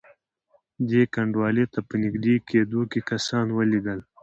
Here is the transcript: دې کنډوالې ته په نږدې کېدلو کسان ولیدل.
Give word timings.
دې 0.89 1.01
کنډوالې 1.13 1.65
ته 1.73 1.79
په 1.87 1.95
نږدې 2.03 2.35
کېدلو 2.49 2.81
کسان 3.09 3.47
ولیدل. 3.51 3.99